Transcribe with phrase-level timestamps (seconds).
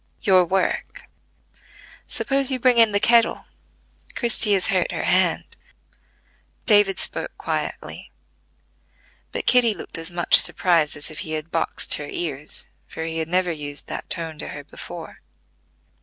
[0.23, 1.03] "Your work.
[2.07, 3.45] Suppose you bring in the kettle:
[4.15, 5.43] Christie has hurt her hand."
[6.65, 8.09] David spoke quietly;
[9.31, 13.19] but Kitty looked as much surprised as if he had boxed her ears, for he
[13.19, 15.21] had never used that tone to her before.